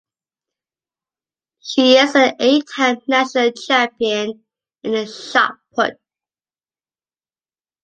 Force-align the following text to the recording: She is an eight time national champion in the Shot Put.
She 1.59 1.95
is 1.95 2.15
an 2.15 2.33
eight 2.39 2.63
time 2.75 3.03
national 3.07 3.51
champion 3.51 4.43
in 4.81 4.93
the 4.93 5.05
Shot 5.05 5.59
Put. 5.75 5.99